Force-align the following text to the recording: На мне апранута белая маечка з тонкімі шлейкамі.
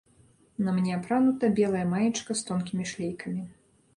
На 0.67 0.71
мне 0.77 0.95
апранута 0.99 1.51
белая 1.59 1.83
маечка 1.93 2.39
з 2.39 2.47
тонкімі 2.49 2.89
шлейкамі. 2.93 3.41